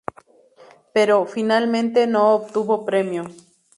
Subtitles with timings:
[0.95, 3.25] Pero, finalmente, no obtuvo premio.